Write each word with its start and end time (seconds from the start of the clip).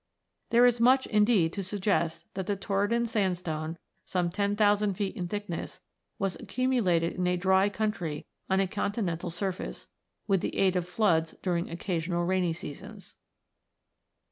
There 0.49 0.65
is 0.65 0.79
much, 0.79 1.05
indeed, 1.05 1.53
to 1.53 1.63
suggest 1.63 2.25
that 2.33 2.47
the 2.47 2.55
Torridon 2.55 3.05
Sandstone, 3.05 3.77
some 4.03 4.31
10,000 4.31 4.95
feet 4.95 5.15
in 5.15 5.27
thickness, 5.27 5.79
was 6.17 6.35
ac 6.37 6.47
cumulated 6.47 7.13
in 7.13 7.27
a 7.27 7.37
dry 7.37 7.69
country 7.69 8.25
on 8.49 8.59
a 8.59 8.65
continental 8.67 9.29
surface, 9.29 9.85
with 10.25 10.41
the 10.41 10.57
aid 10.57 10.75
of 10.75 10.87
floods 10.89 11.35
during 11.43 11.69
occasional 11.69 12.25
rainy 12.25 12.51
seasons. 12.51 13.15